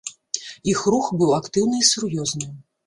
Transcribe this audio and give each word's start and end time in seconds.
Іх 0.73 0.79
рух 0.93 1.11
быў 1.21 1.37
актыўны 1.41 1.75
і 1.85 1.87
сур'ёзны. 1.93 2.55